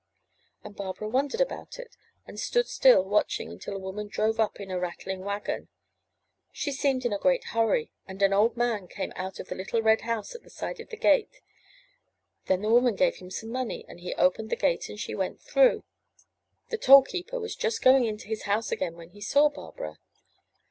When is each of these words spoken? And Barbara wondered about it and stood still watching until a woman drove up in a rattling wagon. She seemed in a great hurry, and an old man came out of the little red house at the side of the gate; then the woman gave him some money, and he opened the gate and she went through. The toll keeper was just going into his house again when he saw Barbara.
And 0.63 0.75
Barbara 0.75 1.07
wondered 1.07 1.41
about 1.41 1.77
it 1.77 1.95
and 2.25 2.39
stood 2.39 2.65
still 2.67 3.03
watching 3.03 3.51
until 3.51 3.75
a 3.75 3.79
woman 3.79 4.07
drove 4.07 4.39
up 4.39 4.59
in 4.59 4.71
a 4.71 4.79
rattling 4.79 5.19
wagon. 5.19 5.67
She 6.51 6.71
seemed 6.71 7.05
in 7.05 7.13
a 7.13 7.19
great 7.19 7.43
hurry, 7.53 7.91
and 8.07 8.19
an 8.23 8.33
old 8.33 8.57
man 8.57 8.87
came 8.87 9.13
out 9.15 9.39
of 9.39 9.49
the 9.49 9.53
little 9.53 9.79
red 9.83 10.01
house 10.01 10.33
at 10.33 10.41
the 10.41 10.49
side 10.49 10.79
of 10.79 10.89
the 10.89 10.97
gate; 10.97 11.39
then 12.47 12.63
the 12.63 12.71
woman 12.71 12.95
gave 12.95 13.17
him 13.17 13.29
some 13.29 13.51
money, 13.51 13.85
and 13.87 13.99
he 13.99 14.15
opened 14.15 14.49
the 14.49 14.55
gate 14.55 14.89
and 14.89 14.99
she 14.99 15.13
went 15.13 15.39
through. 15.39 15.83
The 16.69 16.79
toll 16.79 17.03
keeper 17.03 17.39
was 17.39 17.55
just 17.55 17.83
going 17.83 18.05
into 18.05 18.27
his 18.27 18.45
house 18.49 18.71
again 18.71 18.95
when 18.95 19.11
he 19.11 19.21
saw 19.21 19.49
Barbara. 19.49 19.99